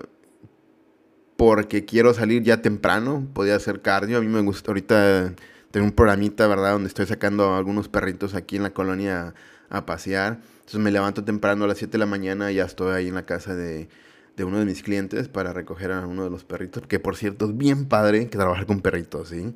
porque 1.35 1.83
quiero 1.83 2.13
salir 2.13 2.43
ya 2.43 2.61
temprano, 2.61 3.27
podía 3.33 3.55
hacer 3.55 3.81
cardio. 3.81 4.19
A 4.19 4.21
mí 4.21 4.27
me 4.27 4.41
gusta, 4.41 4.71
ahorita 4.71 5.33
tengo 5.71 5.87
un 5.87 5.91
programita, 5.91 6.47
¿verdad? 6.47 6.73
Donde 6.73 6.87
estoy 6.87 7.07
sacando 7.07 7.53
a 7.53 7.57
algunos 7.57 7.89
perritos 7.89 8.35
aquí 8.35 8.55
en 8.57 8.63
la 8.63 8.69
colonia 8.69 9.33
a 9.69 9.85
pasear. 9.85 10.39
Entonces 10.59 10.79
me 10.79 10.91
levanto 10.91 11.23
temprano 11.23 11.65
a 11.65 11.67
las 11.67 11.79
7 11.79 11.93
de 11.93 11.97
la 11.97 12.05
mañana 12.05 12.51
y 12.51 12.55
ya 12.55 12.65
estoy 12.65 12.93
ahí 12.93 13.07
en 13.07 13.15
la 13.15 13.25
casa 13.25 13.55
de, 13.55 13.89
uno 14.37 14.59
de 14.59 14.65
mis 14.65 14.83
clientes 14.83 15.27
para 15.27 15.51
recoger 15.51 15.91
a 15.91 16.05
uno 16.05 16.23
de 16.23 16.29
los 16.29 16.45
perritos, 16.45 16.83
que 16.87 16.99
por 16.99 17.17
cierto 17.17 17.45
es 17.45 17.57
bien 17.57 17.85
padre 17.87 18.29
que 18.29 18.37
trabajar 18.37 18.65
con 18.65 18.81
perritos, 18.81 19.29
¿sí? 19.29 19.55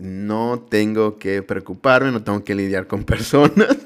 No 0.00 0.66
tengo 0.68 1.18
que 1.18 1.42
preocuparme, 1.42 2.10
no 2.10 2.22
tengo 2.22 2.44
que 2.44 2.54
lidiar 2.54 2.86
con 2.86 3.04
personas. 3.04 3.76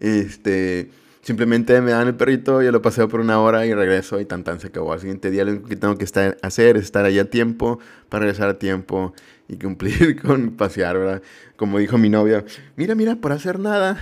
este, 0.00 0.90
simplemente 1.22 1.80
me 1.80 1.90
dan 1.90 2.06
el 2.08 2.14
perrito, 2.14 2.62
yo 2.62 2.72
lo 2.72 2.80
paseo 2.80 3.08
por 3.08 3.20
una 3.20 3.40
hora 3.40 3.66
y 3.66 3.74
regreso 3.74 4.20
y 4.20 4.24
tan 4.24 4.44
tan 4.44 4.60
se 4.60 4.68
acabó. 4.68 4.92
Al 4.92 5.00
siguiente 5.00 5.30
día 5.30 5.44
lo 5.44 5.52
único 5.52 5.68
que 5.68 5.76
tengo 5.76 5.96
que 5.96 6.04
estar, 6.04 6.38
hacer 6.42 6.76
es 6.76 6.84
estar 6.84 7.04
allá 7.04 7.22
a 7.22 7.24
tiempo 7.26 7.78
para 8.08 8.22
regresar 8.22 8.48
a 8.48 8.58
tiempo 8.58 9.14
y 9.48 9.56
cumplir 9.56 10.20
con 10.22 10.52
pasear, 10.52 10.98
¿verdad? 10.98 11.22
Como 11.56 11.78
dijo 11.78 11.98
mi 11.98 12.08
novia, 12.08 12.44
mira, 12.76 12.94
mira, 12.94 13.16
por 13.16 13.32
hacer 13.32 13.58
nada. 13.58 14.00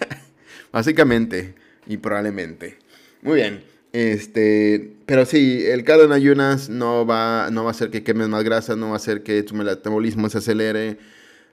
Básicamente 0.72 1.54
y 1.86 1.96
probablemente. 1.98 2.78
Muy 3.22 3.36
bien. 3.36 3.77
Este, 3.92 4.96
pero 5.06 5.24
sí, 5.24 5.64
el 5.66 5.82
cardio 5.84 6.04
en 6.04 6.12
ayunas 6.12 6.68
no 6.68 7.06
va, 7.06 7.50
no 7.50 7.64
va 7.64 7.70
a 7.70 7.72
hacer 7.72 7.90
que 7.90 8.04
quemes 8.04 8.28
más 8.28 8.44
grasa, 8.44 8.76
no 8.76 8.88
va 8.88 8.92
a 8.94 8.96
hacer 8.96 9.22
que 9.22 9.42
tu 9.42 9.54
metabolismo 9.54 10.28
se 10.28 10.38
acelere. 10.38 10.98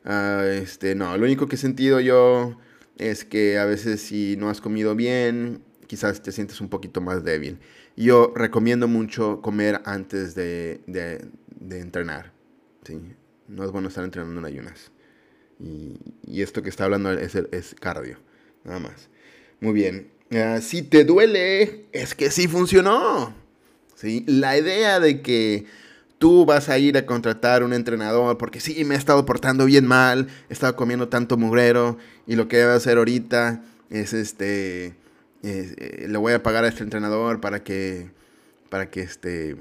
Uh, 0.06 0.44
este, 0.62 0.96
no, 0.96 1.18
lo 1.18 1.26
único 1.26 1.48
que 1.48 1.56
he 1.56 1.60
sentido 1.60 2.00
yo 2.00 2.58
es 2.98 3.26
que 3.26 3.58
a 3.58 3.66
veces 3.66 4.02
si 4.02 4.36
no 4.38 4.50
has 4.50 4.62
comido 4.62 4.96
bien, 4.96 5.62
quizás 5.88 6.22
te 6.22 6.32
sientes 6.32 6.62
un 6.62 6.70
poquito 6.70 7.02
más 7.02 7.24
débil. 7.24 7.60
Yo 7.96 8.34
recomiendo 8.36 8.88
mucho 8.88 9.42
comer 9.42 9.82
antes 9.86 10.36
de, 10.36 10.82
de, 10.88 11.26
de 11.60 11.80
entrenar. 11.80 12.34
¿sí? 12.84 13.00
No 13.48 13.64
es 13.64 13.72
bueno 13.72 13.88
estar 13.88 14.04
entrenando 14.04 14.40
en 14.40 14.46
ayunas. 14.46 14.92
Y, 15.60 15.94
y 16.26 16.42
esto 16.42 16.62
que 16.62 16.70
está 16.70 16.86
hablando 16.86 17.12
es, 17.14 17.36
es 17.36 17.76
cardio, 17.80 18.18
nada 18.66 18.80
más. 18.80 19.10
Muy 19.62 19.74
bien. 19.74 20.10
Si 20.62 20.82
te 20.82 21.06
duele, 21.06 21.86
es 21.92 22.16
que 22.16 22.32
sí 22.32 22.48
funcionó. 22.48 23.34
¿sí? 23.96 24.24
La 24.28 24.58
idea 24.58 25.00
de 25.00 25.22
que 25.22 25.66
tú 26.18 26.46
vas 26.46 26.70
a 26.70 26.78
ir 26.78 26.98
a 26.98 27.06
contratar 27.06 27.64
un 27.64 27.74
entrenador 27.74 28.38
porque 28.38 28.60
sí, 28.60 28.84
me 28.86 28.96
he 28.96 28.98
estado 28.98 29.26
portando 29.26 29.66
bien 29.66 29.86
mal, 29.86 30.28
he 30.50 30.54
estado 30.54 30.76
comiendo 30.76 31.10
tanto 31.10 31.38
mugrero 31.38 31.98
y 32.28 32.36
lo 32.36 32.48
que 32.48 32.64
voy 32.64 32.74
a 32.74 32.76
hacer 32.76 32.98
ahorita 32.98 33.64
es 33.90 34.14
este, 34.14 34.96
eh, 35.44 36.06
le 36.08 36.18
voy 36.18 36.34
a 36.34 36.44
pagar 36.44 36.66
a 36.66 36.68
este 36.68 36.84
entrenador 36.84 37.40
para 37.40 37.64
que, 37.64 38.10
para 38.70 38.90
que 38.90 39.02
este, 39.02 39.56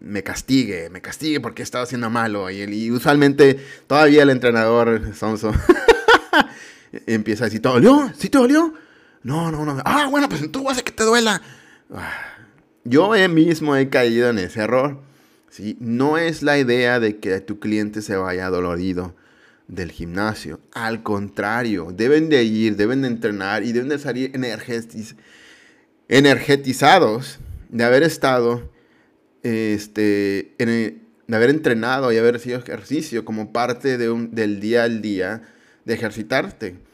me 0.00 0.22
castigue, 0.22 0.90
me 0.90 1.00
castigue 1.00 1.40
porque 1.40 1.62
he 1.62 1.64
estado 1.64 1.84
haciendo 1.84 2.10
malo. 2.10 2.50
Y, 2.50 2.62
y 2.62 2.90
usualmente 2.90 3.58
todavía 3.86 4.22
el 4.22 4.30
entrenador 4.30 5.14
sonso 5.14 5.52
empieza 7.06 7.44
a 7.44 7.46
decir, 7.46 7.62
¿te 7.62 7.68
dolió? 7.68 8.10
¿Sí 8.18 8.28
te 8.28 8.38
dolió? 8.38 8.74
No, 9.28 9.50
no, 9.52 9.66
no. 9.66 9.82
Ah, 9.84 10.08
bueno, 10.10 10.26
pues 10.26 10.50
tú 10.50 10.70
haces 10.70 10.82
que 10.82 10.90
te 10.90 11.04
duela. 11.04 11.42
Yo 12.84 13.10
mismo 13.28 13.76
he 13.76 13.90
caído 13.90 14.30
en 14.30 14.38
ese 14.38 14.60
error. 14.60 15.02
¿sí? 15.50 15.76
No 15.80 16.16
es 16.16 16.42
la 16.42 16.58
idea 16.58 16.98
de 16.98 17.18
que 17.18 17.38
tu 17.42 17.60
cliente 17.60 18.00
se 18.00 18.16
vaya 18.16 18.48
dolorido 18.48 19.14
del 19.66 19.92
gimnasio. 19.92 20.60
Al 20.72 21.02
contrario, 21.02 21.92
deben 21.94 22.30
de 22.30 22.44
ir, 22.44 22.76
deben 22.76 23.02
de 23.02 23.08
entrenar 23.08 23.64
y 23.64 23.72
deben 23.72 23.90
de 23.90 23.98
salir 23.98 24.32
energetizados 26.08 27.38
de 27.68 27.84
haber 27.84 28.04
estado, 28.04 28.72
este, 29.42 30.54
de 30.56 30.96
haber 31.36 31.50
entrenado 31.50 32.10
y 32.12 32.16
haber 32.16 32.40
sido 32.40 32.60
ejercicio 32.60 33.26
como 33.26 33.52
parte 33.52 33.98
del 33.98 34.60
día 34.60 34.84
al 34.84 35.02
día 35.02 35.42
de 35.84 35.92
ejercitarte. 35.92 36.88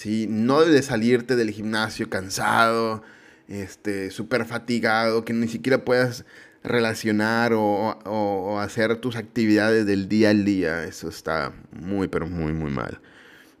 ¿Sí? 0.00 0.26
No 0.30 0.64
de 0.64 0.82
salirte 0.82 1.36
del 1.36 1.50
gimnasio 1.50 2.08
cansado, 2.08 3.02
este, 3.48 4.10
súper 4.10 4.46
fatigado, 4.46 5.26
que 5.26 5.34
ni 5.34 5.46
siquiera 5.46 5.84
puedas 5.84 6.24
relacionar 6.64 7.52
o, 7.54 8.58
hacer 8.60 8.96
tus 8.96 9.16
actividades 9.16 9.84
del 9.84 10.08
día 10.08 10.30
al 10.30 10.46
día. 10.46 10.84
Eso 10.84 11.10
está 11.10 11.52
muy, 11.70 12.08
pero 12.08 12.26
muy, 12.26 12.54
muy 12.54 12.70
mal. 12.70 12.98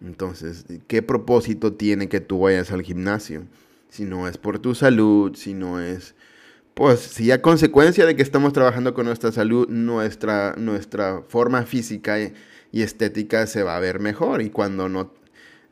Entonces, 0.02 0.64
¿qué 0.86 1.02
propósito 1.02 1.74
tiene 1.74 2.08
que 2.08 2.20
tú 2.20 2.40
vayas 2.40 2.72
al 2.72 2.82
gimnasio? 2.82 3.44
Si 3.90 4.04
no 4.04 4.26
es 4.26 4.38
por 4.38 4.58
tu 4.60 4.74
salud, 4.74 5.34
si 5.36 5.52
no 5.52 5.78
es... 5.78 6.14
Pues 6.72 7.00
si 7.00 7.30
a 7.32 7.42
consecuencia 7.42 8.06
de 8.06 8.16
que 8.16 8.22
estamos 8.22 8.54
trabajando 8.54 8.94
con 8.94 9.04
nuestra 9.04 9.30
salud, 9.30 9.68
nuestra, 9.68 10.54
nuestra 10.56 11.22
forma 11.28 11.64
física 11.64 12.18
y 12.18 12.82
estética 12.82 13.46
se 13.46 13.62
va 13.62 13.76
a 13.76 13.80
ver 13.80 14.00
mejor. 14.00 14.40
Y 14.40 14.48
cuando 14.48 14.88
no 14.88 15.19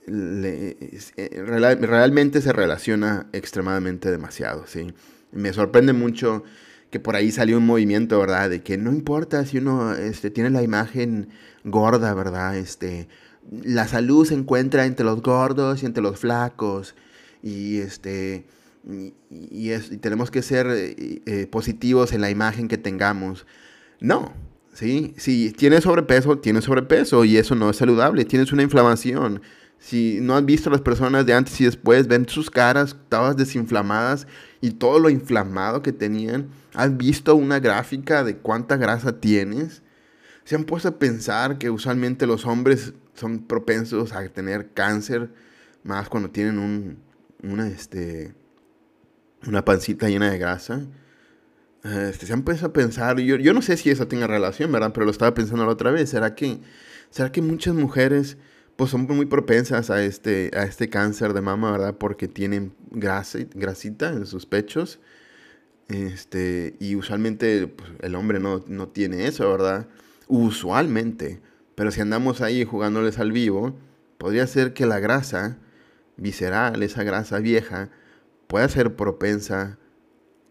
eh, 0.08 1.42
realmente 1.80 2.40
se 2.40 2.52
relaciona 2.52 3.26
extremadamente 3.32 4.10
demasiado, 4.10 4.66
¿sí? 4.66 4.92
Me 5.32 5.52
sorprende 5.52 5.92
mucho 5.92 6.44
que 6.90 7.00
por 7.00 7.16
ahí 7.16 7.30
salió 7.30 7.58
un 7.58 7.66
movimiento, 7.66 8.18
¿verdad? 8.18 8.50
De 8.50 8.62
que 8.62 8.78
no 8.78 8.92
importa 8.92 9.44
si 9.44 9.58
uno 9.58 9.94
este, 9.94 10.30
tiene 10.30 10.50
la 10.50 10.62
imagen 10.62 11.28
gorda, 11.64 12.14
¿verdad? 12.14 12.56
Este, 12.56 13.08
la 13.50 13.86
salud 13.88 14.26
se 14.26 14.34
encuentra 14.34 14.86
entre 14.86 15.04
los 15.04 15.22
gordos 15.22 15.82
y 15.82 15.86
entre 15.86 16.02
los 16.02 16.18
flacos. 16.18 16.94
Y, 17.42 17.78
este, 17.78 18.46
y, 19.30 19.70
tenemos 20.00 20.30
que 20.30 20.42
ser 20.42 20.66
eh, 20.70 21.22
eh, 21.26 21.46
positivos 21.46 22.12
en 22.12 22.20
la 22.20 22.30
imagen 22.30 22.68
que 22.68 22.78
tengamos. 22.78 23.46
No, 24.00 24.32
¿sí? 24.72 25.14
Si 25.18 25.52
tienes 25.52 25.84
sobrepeso, 25.84 26.38
tienes 26.38 26.64
sobrepeso 26.64 27.24
y 27.24 27.36
eso 27.36 27.54
no 27.54 27.70
es 27.70 27.76
saludable. 27.76 28.24
Tienes 28.24 28.52
una 28.52 28.62
inflamación, 28.62 29.42
si 29.78 30.18
no 30.20 30.36
has 30.36 30.44
visto 30.44 30.68
a 30.68 30.72
las 30.72 30.80
personas 30.80 31.24
de 31.24 31.34
antes 31.34 31.60
y 31.60 31.64
después, 31.64 32.08
ven 32.08 32.28
sus 32.28 32.50
caras 32.50 32.96
todas 33.08 33.36
desinflamadas 33.36 34.26
y 34.60 34.72
todo 34.72 34.98
lo 34.98 35.08
inflamado 35.08 35.82
que 35.82 35.92
tenían. 35.92 36.48
¿Has 36.74 36.96
visto 36.96 37.36
una 37.36 37.60
gráfica 37.60 38.24
de 38.24 38.36
cuánta 38.36 38.76
grasa 38.76 39.20
tienes? 39.20 39.82
Se 40.44 40.56
han 40.56 40.64
puesto 40.64 40.88
a 40.88 40.98
pensar 40.98 41.58
que 41.58 41.70
usualmente 41.70 42.26
los 42.26 42.44
hombres 42.44 42.92
son 43.14 43.46
propensos 43.46 44.12
a 44.12 44.26
tener 44.28 44.72
cáncer, 44.72 45.30
más 45.84 46.08
cuando 46.08 46.30
tienen 46.30 46.58
un, 46.58 46.98
una, 47.42 47.68
este, 47.68 48.34
una 49.46 49.64
pancita 49.64 50.08
llena 50.08 50.30
de 50.30 50.38
grasa. 50.38 50.86
este, 51.84 52.26
se 52.26 52.32
han 52.32 52.42
puesto 52.42 52.66
a 52.66 52.72
pensar, 52.72 53.20
yo, 53.20 53.36
yo 53.36 53.54
no 53.54 53.62
sé 53.62 53.76
si 53.76 53.90
eso 53.90 54.08
tenga 54.08 54.26
relación, 54.26 54.72
¿verdad? 54.72 54.92
Pero 54.92 55.06
lo 55.06 55.12
estaba 55.12 55.34
pensando 55.34 55.64
la 55.64 55.72
otra 55.72 55.92
vez, 55.92 56.10
¿será 56.10 56.34
que, 56.34 56.60
será 57.10 57.30
que 57.30 57.42
muchas 57.42 57.74
mujeres 57.74 58.38
pues 58.78 58.92
son 58.92 59.08
muy 59.08 59.26
propensas 59.26 59.90
a 59.90 60.04
este, 60.04 60.52
a 60.54 60.62
este 60.62 60.88
cáncer 60.88 61.32
de 61.32 61.40
mama, 61.40 61.72
¿verdad? 61.72 61.96
Porque 61.98 62.28
tienen 62.28 62.72
grasa, 62.92 63.40
grasita 63.52 64.10
en 64.10 64.24
sus 64.24 64.46
pechos. 64.46 65.00
Este, 65.88 66.76
y 66.78 66.94
usualmente 66.94 67.66
pues, 67.66 67.90
el 68.02 68.14
hombre 68.14 68.38
no, 68.38 68.64
no 68.68 68.86
tiene 68.86 69.26
eso, 69.26 69.50
¿verdad? 69.50 69.88
Usualmente. 70.28 71.40
Pero 71.74 71.90
si 71.90 72.02
andamos 72.02 72.40
ahí 72.40 72.64
jugándoles 72.64 73.18
al 73.18 73.32
vivo, 73.32 73.74
podría 74.16 74.46
ser 74.46 74.74
que 74.74 74.86
la 74.86 75.00
grasa 75.00 75.58
visceral, 76.16 76.80
esa 76.84 77.02
grasa 77.02 77.40
vieja, 77.40 77.90
pueda 78.46 78.68
ser 78.68 78.94
propensa 78.94 79.76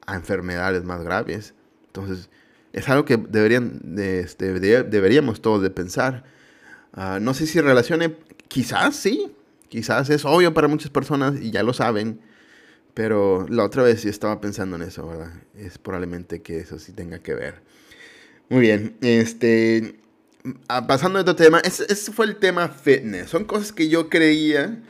a 0.06 0.16
enfermedades 0.16 0.84
más 0.84 1.02
graves. 1.02 1.54
Entonces, 1.86 2.30
es 2.74 2.90
algo 2.90 3.06
que 3.06 3.16
deberían, 3.16 3.96
este, 3.98 4.52
deberíamos 4.60 5.40
todos 5.42 5.62
de 5.62 5.70
pensar. 5.70 6.26
Ah, 7.00 7.20
no 7.22 7.36
sé 7.36 7.46
si 7.46 7.62
relacione, 7.62 8.16
quizás 8.48 8.96
sí, 8.96 9.32
quizás 9.70 10.10
es 10.10 10.26
obvio 10.26 10.56
para 10.56 10.68
muchas 10.68 10.90
personas 10.90 11.40
y 11.40 11.52
ya 11.52 11.62
lo 11.62 11.72
saben, 11.72 12.20
pero 12.96 13.46
la 13.50 13.64
otra 13.64 13.84
vez 13.84 14.02
sí 14.02 14.10
estaba 14.10 14.42
pensando 14.42 14.78
en 14.78 14.82
eso, 14.82 15.08
¿verdad? 15.08 15.32
Es 15.56 15.78
probablemente 15.78 16.42
que 16.42 16.58
eso 16.58 16.80
sí 16.80 16.94
tenga 16.94 17.20
que 17.20 17.36
ver. 17.36 17.62
Muy 18.50 18.62
bien, 18.62 18.98
este, 19.02 20.00
ah, 20.70 20.88
pasando 20.88 21.20
a 21.20 21.22
otro 21.22 21.36
tema, 21.36 21.60
ese, 21.60 21.86
fue 22.12 22.26
el 22.26 22.38
tema 22.38 22.68
fitness. 22.70 23.30
Son 23.30 23.46
cosas 23.46 23.72
que 23.72 23.90
yo 23.90 24.10
creía 24.10 24.82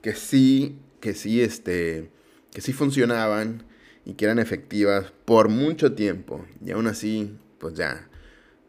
que 0.00 0.14
sí, 0.14 0.78
que 1.00 1.14
sí, 1.14 1.40
este, 1.42 2.12
que 2.52 2.60
sí 2.60 2.72
funcionaban 2.72 3.64
y 4.04 4.14
que 4.14 4.26
eran 4.26 4.38
efectivas 4.38 5.12
por 5.24 5.48
mucho 5.48 5.94
tiempo. 5.94 6.46
Y 6.64 6.70
aún 6.70 6.86
así, 6.86 7.36
pues 7.58 7.74
ya, 7.74 8.07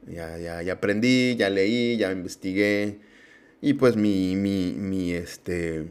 ya, 0.09 0.37
ya, 0.37 0.61
ya 0.61 0.73
aprendí, 0.73 1.35
ya 1.37 1.49
leí, 1.49 1.97
ya 1.97 2.11
investigué. 2.11 2.99
Y 3.61 3.73
pues 3.73 3.95
mi, 3.95 4.35
mi, 4.35 4.73
mi, 4.77 5.13
este, 5.13 5.87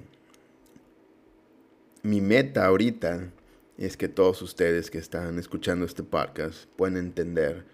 mi 2.02 2.20
meta 2.20 2.66
ahorita 2.66 3.30
es 3.76 3.96
que 3.96 4.08
todos 4.08 4.42
ustedes 4.42 4.90
que 4.90 4.98
están 4.98 5.38
escuchando 5.38 5.84
este 5.84 6.02
podcast 6.02 6.66
puedan 6.76 6.96
entender 6.96 7.64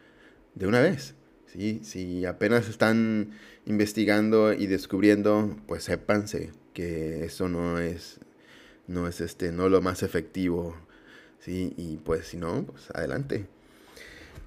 de 0.54 0.66
una 0.66 0.80
vez. 0.80 1.14
¿sí? 1.46 1.80
Si 1.82 2.24
apenas 2.26 2.68
están 2.68 3.32
investigando 3.66 4.52
y 4.52 4.66
descubriendo, 4.66 5.56
pues 5.66 5.84
sépanse 5.84 6.50
que 6.74 7.24
eso 7.24 7.48
no 7.48 7.78
es, 7.78 8.20
no 8.86 9.08
es 9.08 9.20
este, 9.20 9.52
no 9.52 9.68
lo 9.68 9.80
más 9.80 10.02
efectivo. 10.02 10.76
¿sí? 11.38 11.72
Y 11.76 11.96
pues 11.98 12.26
si 12.26 12.36
no, 12.36 12.64
pues 12.66 12.90
adelante. 12.92 13.46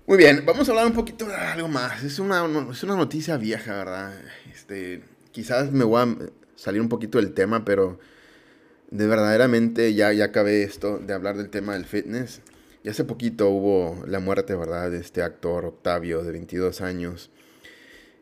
Muy 0.07 0.17
bien, 0.17 0.45
vamos 0.45 0.69
a 0.69 0.71
hablar 0.71 0.87
un 0.87 0.93
poquito 0.93 1.25
de 1.25 1.35
algo 1.35 1.67
más. 1.67 2.01
Es 2.01 2.17
una, 2.17 2.45
es 2.71 2.81
una 2.81 2.95
noticia 2.95 3.35
vieja, 3.35 3.73
¿verdad? 3.79 4.13
Este, 4.49 5.03
quizás 5.33 5.73
me 5.73 5.83
voy 5.83 6.01
a 6.01 6.31
salir 6.55 6.79
un 6.79 6.87
poquito 6.87 7.17
del 7.17 7.33
tema, 7.33 7.65
pero 7.65 7.99
de 8.89 9.05
verdaderamente 9.05 9.93
ya, 9.93 10.13
ya 10.13 10.23
acabé 10.23 10.63
esto 10.63 10.97
de 10.97 11.13
hablar 11.13 11.35
del 11.35 11.49
tema 11.49 11.73
del 11.73 11.83
fitness. 11.83 12.39
Y 12.85 12.89
hace 12.89 13.03
poquito 13.03 13.49
hubo 13.49 14.01
la 14.07 14.21
muerte, 14.21 14.55
¿verdad? 14.55 14.91
De 14.91 14.99
este 14.99 15.23
actor 15.23 15.65
Octavio, 15.65 16.23
de 16.23 16.31
22 16.31 16.79
años. 16.79 17.29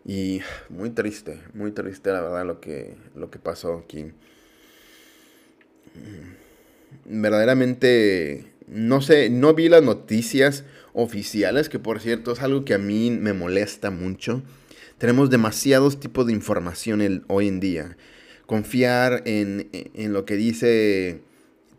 Y 0.04 0.42
muy 0.70 0.90
triste, 0.90 1.44
muy 1.54 1.70
triste 1.70 2.12
la 2.12 2.22
verdad 2.22 2.48
lo 2.48 2.62
que, 2.62 2.98
lo 3.14 3.30
que 3.30 3.38
pasó 3.38 3.84
aquí. 3.86 4.12
Verdaderamente, 7.06 8.55
no 8.68 9.02
sé, 9.02 9.30
no 9.30 9.54
vi 9.54 9.70
las 9.70 9.84
noticias 9.84 10.64
oficiales, 10.94 11.70
que 11.70 11.80
por 11.80 12.00
cierto 12.00 12.32
es 12.32 12.42
algo 12.42 12.66
que 12.66 12.74
a 12.74 12.78
mí 12.78 13.12
me 13.12 13.34
molesta 13.34 13.92
mucho. 13.92 14.44
Tenemos 14.98 15.30
demasiados 15.30 16.00
tipos 16.00 16.26
de 16.26 16.34
información 16.34 17.24
hoy 17.28 17.48
en 17.48 17.60
día. 17.60 17.98
Confiar 18.46 19.24
en, 19.26 19.68
lo 20.14 20.26
que 20.26 20.36
dice 20.36 21.22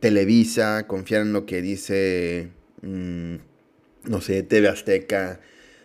Televisa, 0.00 0.86
confiar 0.86 1.22
en 1.22 1.32
lo 1.32 1.46
que 1.46 1.62
dice, 1.62 2.50
mm, 2.82 3.36
no 4.04 4.20
sé, 4.20 4.42
TV 4.42 4.68
Azteca, 4.68 5.40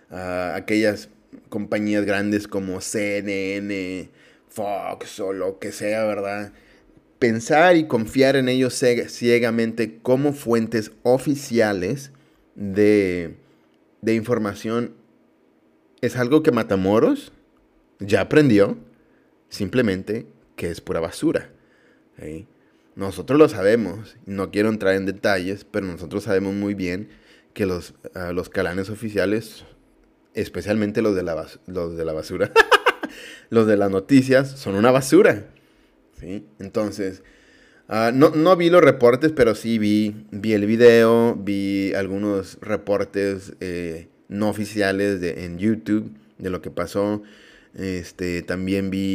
aquellas 0.09 1.09
compañías 1.49 2.05
grandes 2.05 2.47
como 2.47 2.81
CNN, 2.81 4.09
Fox 4.49 5.19
o 5.19 5.31
lo 5.31 5.59
que 5.59 5.71
sea, 5.71 6.03
¿verdad? 6.03 6.51
Pensar 7.21 7.75
y 7.75 7.83
confiar 7.83 8.35
en 8.35 8.49
ellos 8.49 8.73
ciegamente 9.07 9.99
como 10.01 10.33
fuentes 10.33 10.91
oficiales 11.03 12.09
de, 12.55 13.37
información 14.07 14.95
es 16.01 16.15
algo 16.15 16.41
que 16.41 16.51
Matamoros 16.51 17.31
ya 17.99 18.21
aprendió, 18.21 18.75
simplemente 19.49 20.25
que 20.55 20.71
es 20.71 20.81
pura 20.81 20.99
basura. 20.99 21.51
Nosotros 22.95 23.37
lo 23.37 23.47
sabemos, 23.49 24.17
no 24.25 24.49
quiero 24.49 24.69
entrar 24.69 24.95
en 24.95 25.05
detalles, 25.05 25.63
pero 25.63 25.85
nosotros 25.85 26.23
sabemos 26.23 26.55
muy 26.55 26.73
bien 26.73 27.09
que 27.53 27.67
los, 27.67 27.93
ah, 28.15 28.31
los 28.33 28.49
calanes 28.49 28.89
oficiales, 28.89 29.63
especialmente 30.33 31.03
los 31.03 31.15
de 31.15 31.21
la, 31.21 31.45
los 31.67 31.95
de 31.95 32.03
la 32.03 32.13
basura, 32.13 32.51
los 33.51 33.67
de 33.67 33.77
las 33.77 33.91
noticias, 33.91 34.49
son 34.49 34.73
una 34.73 34.89
basura. 34.89 35.45
Entonces, 36.59 37.23
Ah, 37.93 38.11
no, 38.13 38.29
no, 38.29 38.55
vi 38.55 38.69
los 38.69 38.81
reportes, 38.81 39.33
pero 39.33 39.53
sí 39.53 39.77
vi, 39.77 40.15
vi 40.31 40.53
el 40.53 40.65
video, 40.65 41.35
vi 41.35 41.93
algunos 41.93 42.57
reportes 42.61 43.51
eh, 43.59 44.07
no 44.29 44.47
oficiales 44.47 45.19
de, 45.19 45.43
en 45.43 45.57
YouTube 45.59 46.09
de 46.37 46.49
lo 46.49 46.61
que 46.61 46.71
pasó. 46.71 47.21
Este, 47.75 48.43
también 48.43 48.91
vi 48.91 49.09